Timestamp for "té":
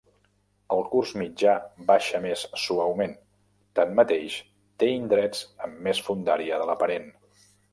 4.85-4.91